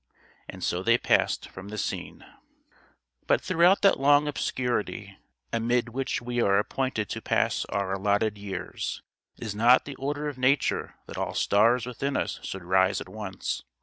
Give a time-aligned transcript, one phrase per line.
[0.49, 2.25] And so they passed from the scene.
[3.27, 5.15] But throughout that long obscurity
[5.53, 9.03] amid which we are appointed to pass our allotted years,
[9.37, 13.09] it is not the order of nature that all stars within us should rise at
[13.09, 13.61] once.